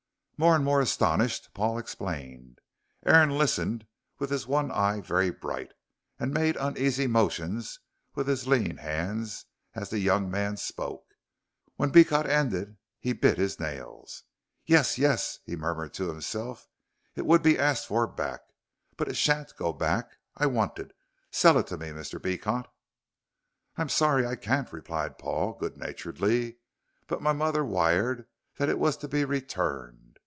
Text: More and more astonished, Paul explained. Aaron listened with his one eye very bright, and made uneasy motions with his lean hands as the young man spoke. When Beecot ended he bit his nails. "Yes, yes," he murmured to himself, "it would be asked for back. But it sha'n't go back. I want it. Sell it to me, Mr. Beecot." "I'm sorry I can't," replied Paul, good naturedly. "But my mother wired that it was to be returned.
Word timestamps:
More 0.37 0.55
and 0.55 0.65
more 0.65 0.81
astonished, 0.81 1.53
Paul 1.53 1.77
explained. 1.77 2.61
Aaron 3.05 3.37
listened 3.37 3.85
with 4.17 4.31
his 4.31 4.47
one 4.47 4.71
eye 4.71 4.99
very 4.99 5.29
bright, 5.29 5.71
and 6.17 6.33
made 6.33 6.55
uneasy 6.57 7.05
motions 7.05 7.77
with 8.15 8.27
his 8.27 8.47
lean 8.47 8.77
hands 8.77 9.45
as 9.75 9.91
the 9.91 9.99
young 9.99 10.31
man 10.31 10.57
spoke. 10.57 11.05
When 11.75 11.91
Beecot 11.91 12.25
ended 12.25 12.77
he 12.99 13.13
bit 13.13 13.37
his 13.37 13.59
nails. 13.59 14.23
"Yes, 14.65 14.97
yes," 14.97 15.37
he 15.45 15.55
murmured 15.55 15.93
to 15.93 16.07
himself, 16.09 16.67
"it 17.13 17.27
would 17.27 17.43
be 17.43 17.59
asked 17.59 17.85
for 17.85 18.07
back. 18.07 18.41
But 18.97 19.09
it 19.09 19.17
sha'n't 19.17 19.55
go 19.57 19.71
back. 19.71 20.17
I 20.35 20.47
want 20.47 20.79
it. 20.79 20.91
Sell 21.29 21.59
it 21.59 21.67
to 21.67 21.77
me, 21.77 21.89
Mr. 21.89 22.19
Beecot." 22.19 22.65
"I'm 23.77 23.89
sorry 23.89 24.25
I 24.25 24.37
can't," 24.37 24.73
replied 24.73 25.19
Paul, 25.19 25.53
good 25.53 25.77
naturedly. 25.77 26.57
"But 27.05 27.21
my 27.21 27.31
mother 27.31 27.63
wired 27.63 28.25
that 28.57 28.69
it 28.69 28.79
was 28.79 28.97
to 28.97 29.07
be 29.07 29.23
returned. 29.23 30.07